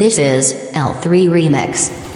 [0.00, 2.09] This is L3 Remix.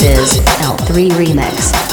[0.00, 1.87] Is L3 Remix.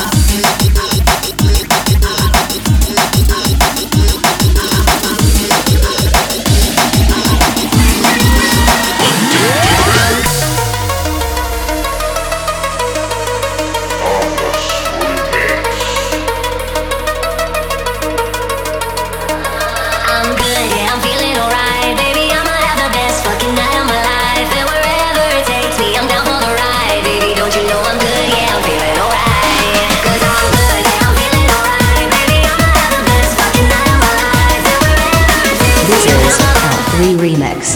[36.96, 37.76] 3 Remix.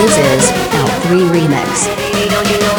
[0.00, 2.69] This is Out 3 Remix.